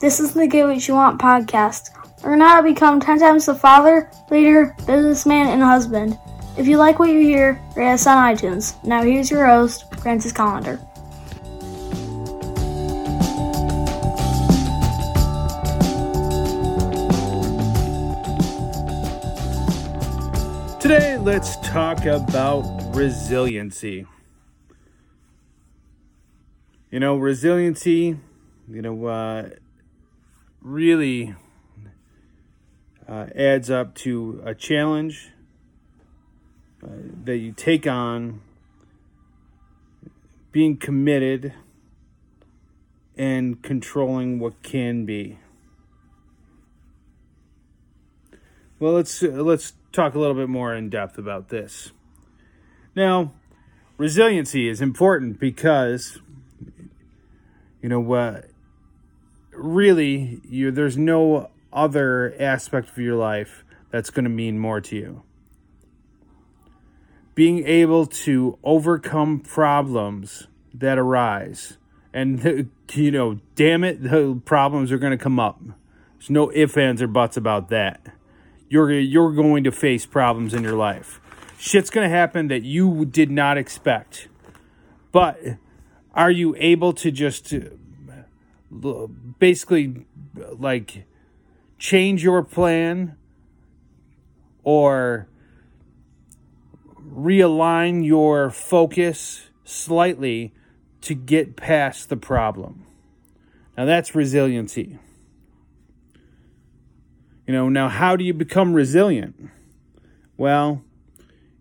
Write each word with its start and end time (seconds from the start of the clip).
This 0.00 0.20
is 0.20 0.32
the 0.32 0.46
Get 0.46 0.64
What 0.64 0.86
You 0.86 0.94
Want 0.94 1.20
podcast. 1.20 1.90
Learn 2.22 2.40
how 2.40 2.60
to 2.60 2.62
become 2.62 3.00
10 3.00 3.18
times 3.18 3.46
the 3.46 3.54
father, 3.56 4.08
leader, 4.30 4.76
businessman, 4.86 5.48
and 5.48 5.60
husband. 5.60 6.16
If 6.56 6.68
you 6.68 6.76
like 6.76 7.00
what 7.00 7.10
you 7.10 7.18
hear, 7.18 7.60
rate 7.74 7.94
us 7.94 8.06
on 8.06 8.16
iTunes. 8.16 8.76
Now 8.84 9.02
here's 9.02 9.28
your 9.28 9.44
host, 9.44 9.92
Francis 9.96 10.32
Collender. 10.32 10.78
Today, 20.80 21.18
let's 21.18 21.56
talk 21.56 22.04
about 22.04 22.62
resiliency. 22.94 24.06
You 26.92 27.00
know, 27.00 27.16
resiliency, 27.16 28.16
you 28.70 28.82
know, 28.82 29.06
uh, 29.06 29.48
really 30.60 31.34
uh, 33.08 33.26
adds 33.34 33.70
up 33.70 33.94
to 33.94 34.42
a 34.44 34.54
challenge 34.54 35.30
uh, 36.82 36.88
that 37.24 37.38
you 37.38 37.52
take 37.52 37.86
on, 37.86 38.40
being 40.52 40.76
committed, 40.76 41.54
and 43.16 43.62
controlling 43.62 44.38
what 44.38 44.62
can 44.62 45.04
be. 45.04 45.38
Well, 48.78 48.92
let's 48.92 49.22
let's 49.22 49.72
talk 49.90 50.14
a 50.14 50.20
little 50.20 50.36
bit 50.36 50.48
more 50.48 50.72
in 50.72 50.88
depth 50.88 51.18
about 51.18 51.48
this. 51.48 51.90
Now, 52.94 53.32
resiliency 53.96 54.68
is 54.68 54.80
important 54.80 55.40
because 55.40 56.20
you 57.82 57.88
know 57.88 57.98
what 57.98 58.50
really 59.58 60.40
you 60.48 60.70
there's 60.70 60.96
no 60.96 61.50
other 61.72 62.34
aspect 62.38 62.90
of 62.90 62.98
your 62.98 63.16
life 63.16 63.64
that's 63.90 64.10
going 64.10 64.24
to 64.24 64.30
mean 64.30 64.58
more 64.58 64.80
to 64.80 64.96
you. 64.96 65.22
Being 67.34 67.66
able 67.66 68.06
to 68.06 68.58
overcome 68.64 69.40
problems 69.40 70.48
that 70.74 70.98
arise 70.98 71.78
and 72.12 72.70
you 72.92 73.10
know, 73.10 73.38
damn 73.54 73.84
it, 73.84 74.02
the 74.02 74.40
problems 74.44 74.90
are 74.92 74.98
going 74.98 75.16
to 75.16 75.22
come 75.22 75.38
up. 75.38 75.60
There's 76.18 76.30
no 76.30 76.50
ifs, 76.52 76.76
ands, 76.76 77.00
or 77.02 77.06
buts 77.06 77.36
about 77.36 77.68
that. 77.68 78.06
You're 78.68 78.90
you're 78.92 79.32
going 79.32 79.64
to 79.64 79.72
face 79.72 80.04
problems 80.04 80.52
in 80.52 80.62
your 80.62 80.76
life. 80.76 81.20
Shit's 81.58 81.90
going 81.90 82.08
to 82.08 82.14
happen 82.14 82.48
that 82.48 82.62
you 82.62 83.04
did 83.04 83.30
not 83.30 83.56
expect. 83.58 84.28
But 85.10 85.40
are 86.12 86.30
you 86.30 86.54
able 86.58 86.92
to 86.94 87.10
just 87.10 87.54
basically 89.38 90.06
like 90.58 91.04
change 91.78 92.22
your 92.22 92.42
plan 92.42 93.16
or 94.62 95.28
realign 97.00 98.04
your 98.04 98.50
focus 98.50 99.48
slightly 99.64 100.52
to 101.00 101.14
get 101.14 101.56
past 101.56 102.08
the 102.08 102.16
problem. 102.16 102.84
Now 103.76 103.84
that's 103.84 104.14
resiliency. 104.14 104.98
You 107.46 107.54
know, 107.54 107.68
now 107.68 107.88
how 107.88 108.16
do 108.16 108.24
you 108.24 108.34
become 108.34 108.74
resilient? 108.74 109.50
Well, 110.36 110.82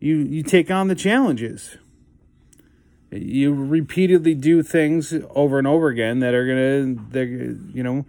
you 0.00 0.16
you 0.16 0.42
take 0.42 0.70
on 0.70 0.88
the 0.88 0.94
challenges 0.94 1.76
you 3.14 3.52
repeatedly 3.52 4.34
do 4.34 4.62
things 4.62 5.14
over 5.30 5.58
and 5.58 5.66
over 5.66 5.88
again 5.88 6.20
that 6.20 6.34
are 6.34 6.46
gonna 6.46 7.02
they're 7.10 7.26
you 7.26 7.82
know 7.82 8.04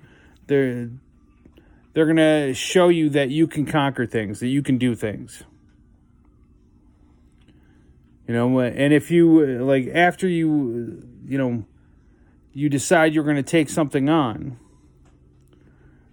they're 0.47 0.89
they're 1.93 2.05
gonna 2.05 2.53
show 2.53 2.89
you 2.89 3.09
that 3.09 3.29
you 3.29 3.47
can 3.47 3.65
conquer 3.65 4.05
things 4.05 4.39
that 4.39 4.47
you 4.47 4.61
can 4.61 4.77
do 4.77 4.95
things. 4.95 5.43
You 8.27 8.33
know 8.33 8.59
and 8.59 8.93
if 8.93 9.11
you 9.11 9.63
like 9.63 9.87
after 9.93 10.27
you 10.27 11.07
you 11.27 11.37
know 11.37 11.65
you 12.53 12.69
decide 12.69 13.13
you're 13.13 13.23
going 13.23 13.35
to 13.35 13.43
take 13.43 13.69
something 13.69 14.09
on 14.09 14.57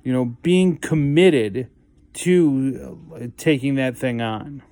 you 0.02 0.12
know 0.12 0.24
being 0.42 0.76
committed 0.76 1.68
to 2.12 2.98
uh, 3.14 3.26
taking 3.36 3.76
that 3.76 3.96
thing 3.96 4.20
on. 4.20 4.62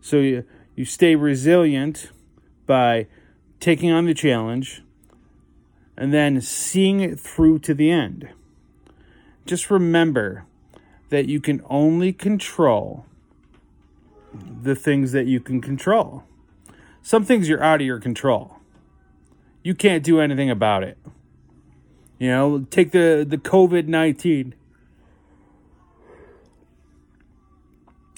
So 0.00 0.16
you 0.18 0.44
you 0.74 0.84
stay 0.84 1.14
resilient 1.14 2.08
by 2.72 3.06
taking 3.60 3.90
on 3.90 4.06
the 4.06 4.14
challenge 4.14 4.82
and 5.94 6.10
then 6.10 6.40
seeing 6.40 7.00
it 7.00 7.20
through 7.20 7.58
to 7.58 7.74
the 7.74 7.90
end. 7.90 8.30
Just 9.44 9.70
remember 9.70 10.46
that 11.10 11.26
you 11.26 11.38
can 11.38 11.60
only 11.68 12.14
control 12.14 13.04
the 14.32 14.74
things 14.74 15.12
that 15.12 15.26
you 15.26 15.38
can 15.38 15.60
control. 15.60 16.24
Some 17.02 17.26
things 17.26 17.46
you're 17.46 17.62
out 17.62 17.82
of 17.82 17.86
your 17.86 18.00
control. 18.00 18.56
You 19.62 19.74
can't 19.74 20.02
do 20.02 20.18
anything 20.18 20.48
about 20.48 20.82
it. 20.82 20.96
You 22.18 22.30
know, 22.30 22.66
take 22.70 22.92
the, 22.92 23.26
the 23.28 23.36
COVID 23.36 23.86
19. 23.86 24.54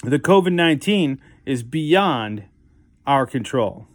The 0.03 0.19
COVID 0.19 0.53
19 0.53 1.19
is 1.45 1.61
beyond 1.61 2.45
our 3.05 3.25
control. 3.25 3.87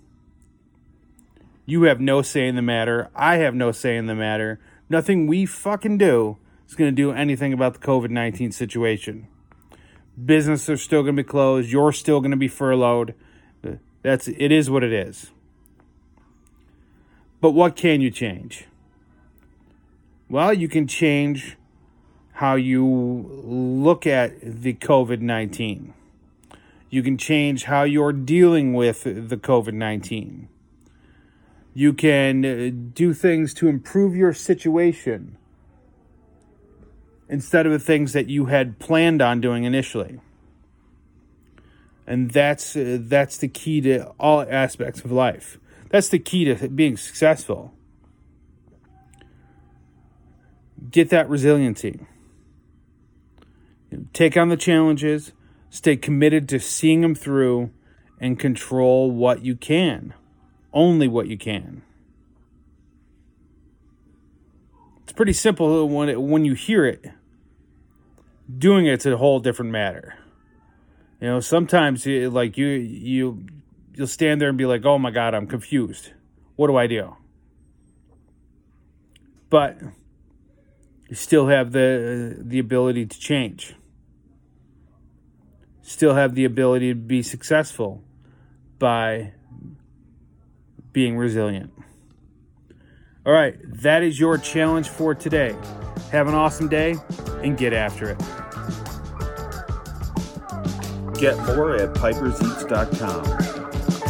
You 1.71 1.85
have 1.85 2.01
no 2.01 2.21
say 2.21 2.49
in 2.49 2.57
the 2.57 2.63
matter. 2.63 3.11
I 3.15 3.37
have 3.37 3.55
no 3.55 3.71
say 3.71 3.97
in 3.97 4.07
the 4.07 4.17
matter. 4.17 4.59
Nothing 4.89 5.29
we 5.29 5.47
fucking 5.47 5.99
do 5.99 6.37
is 6.69 6.75
going 6.75 6.91
to 6.91 6.93
do 6.93 7.13
anything 7.13 7.53
about 7.53 7.75
the 7.75 7.79
COVID 7.79 8.11
19 8.11 8.51
situation. 8.51 9.29
Businesses 10.23 10.69
are 10.69 10.77
still 10.77 11.05
going 11.05 11.15
to 11.15 11.23
be 11.23 11.29
closed. 11.29 11.71
You're 11.71 11.93
still 11.93 12.19
going 12.19 12.33
to 12.33 12.37
be 12.37 12.49
furloughed. 12.49 13.15
That's 14.03 14.27
it 14.27 14.51
is 14.51 14.69
what 14.69 14.83
it 14.83 14.93
is. 14.93 15.31
But 17.41 17.53
what 17.53 17.77
can 17.77 18.01
you 18.01 18.11
change? 18.11 18.67
Well, 20.29 20.53
you 20.53 20.67
can 20.67 20.89
change 20.89 21.57
how 22.33 22.57
you 22.57 22.85
look 22.85 24.09
at 24.09 24.41
the 24.41 24.75
COVID 24.75 25.21
19. 25.21 25.95
You 26.91 27.05
can 27.05 27.17
change 27.17 27.65
how 27.65 27.85
you're 27.85 28.13
dealing 28.13 28.75
with 28.75 29.05
the 29.05 29.37
COVID 29.37 29.75
19. 29.75 30.49
You 31.73 31.93
can 31.93 32.45
uh, 32.45 32.71
do 32.95 33.15
things 33.15 33.55
to 33.55 33.69
improve 33.69 34.17
your 34.17 34.33
situation 34.33 35.37
instead 37.29 37.65
of 37.65 37.73
the 37.73 37.79
things 37.79 38.13
that 38.13 38.27
you 38.27 38.47
had 38.47 38.79
planned 38.79 39.23
on 39.23 39.41
doing 39.41 39.65
initially. 39.65 40.21
And 42.07 42.33
that's 42.33 42.75
uh, 42.75 42.99
that's 43.01 43.37
the 43.37 43.47
key 43.47 43.81
to 43.83 44.07
all 44.19 44.45
aspects 44.49 45.01
of 45.03 45.13
life. 45.13 45.59
That's 45.91 46.09
the 46.09 46.19
key 46.19 46.45
to 46.47 46.69
being 46.69 46.97
successful. 46.97 47.73
Get 50.91 51.11
that 51.11 51.29
resiliency. 51.29 52.01
Take 54.13 54.37
on 54.37 54.49
the 54.49 54.57
challenges, 54.57 55.33
stay 55.69 55.97
committed 55.97 56.49
to 56.49 56.59
seeing 56.59 57.01
them 57.01 57.15
through, 57.15 57.71
and 58.21 58.39
control 58.39 59.11
what 59.11 59.45
you 59.45 59.55
can 59.55 60.15
only 60.73 61.09
what 61.09 61.29
you 61.29 61.37
can. 61.37 61.83
It's 65.03 65.13
pretty 65.13 65.33
simple 65.33 65.89
when 65.89 66.09
it, 66.09 66.21
when 66.21 66.45
you 66.45 66.55
hear 66.55 66.87
it. 66.87 67.05
Doing 68.59 68.87
it's 68.87 69.07
a 69.07 69.17
whole 69.17 69.41
different 69.41 69.71
matter. 69.71 70.15
You 71.21 71.29
know, 71.29 71.41
sometimes 71.41 72.07
like 72.07 72.57
you 72.57 72.67
you 72.67 73.47
you'll 73.95 74.07
stand 74.07 74.41
there 74.41 74.49
and 74.49 74.59
be 74.59 74.67
like, 74.67 74.85
"Oh 74.85 74.99
my 74.99 75.11
god, 75.11 75.35
I'm 75.35 75.47
confused. 75.47 76.13
What 76.57 76.69
do 76.69 76.77
I 76.77 76.87
do?" 76.87 77.17
But 79.51 79.79
you 81.09 81.17
still 81.17 81.49
have 81.49 81.73
the 81.73 82.37
the 82.39 82.59
ability 82.59 83.07
to 83.07 83.19
change. 83.19 83.75
Still 85.83 86.15
have 86.15 86.35
the 86.35 86.45
ability 86.45 86.91
to 86.91 86.95
be 86.95 87.23
successful 87.23 88.03
by 88.79 89.33
being 90.93 91.17
resilient. 91.17 91.73
All 93.27 93.33
right, 93.33 93.57
that 93.83 94.03
is 94.03 94.19
your 94.19 94.39
challenge 94.39 94.89
for 94.89 95.15
today. 95.15 95.55
Have 96.11 96.27
an 96.27 96.35
awesome 96.35 96.69
day 96.69 96.97
and 97.43 97.57
get 97.57 97.73
after 97.73 98.11
it. 98.11 98.19
Get 101.19 101.37
more 101.55 101.77
at 101.77 101.93
piperseats.com. 101.95 103.25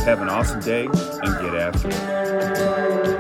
Have 0.04 0.22
an 0.22 0.28
awesome 0.28 0.60
day 0.60 0.86
and 0.86 0.92
get 1.22 1.54
after 1.54 1.88
it. 1.88 3.19